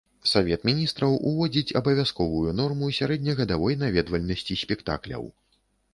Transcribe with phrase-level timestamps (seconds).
[0.29, 5.23] Савет міністраў уводзіць абавязковую норму сярэднегадавой наведвальнасці спектакляў.